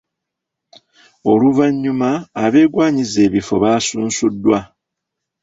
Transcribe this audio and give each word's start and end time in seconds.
Oluvannyuma 1.31 2.09
abeegwanyiza 2.43 3.19
ebifo 3.27 3.55
baasunsuddwa 3.63 4.59